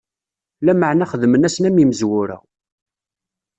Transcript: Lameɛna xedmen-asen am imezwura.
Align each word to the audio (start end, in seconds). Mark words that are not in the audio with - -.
Lameɛna 0.65 1.05
xedmen-asen 1.11 1.67
am 1.69 1.77
imezwura. 1.83 2.37